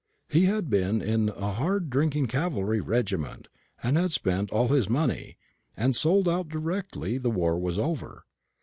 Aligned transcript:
He 0.29 0.45
had 0.45 0.67
been 0.67 0.99
in 0.99 1.29
a 1.29 1.51
hard 1.53 1.91
drinking 1.91 2.25
cavalry 2.25 2.81
regiment, 2.81 3.49
and 3.83 3.97
had 3.97 4.11
spent 4.11 4.49
all 4.49 4.69
his 4.69 4.89
money, 4.89 5.37
and 5.77 5.95
sold 5.95 6.27
out 6.27 6.49
directly 6.49 7.19
the 7.19 7.29
war 7.29 7.55
was 7.59 7.77
over. 7.77 8.25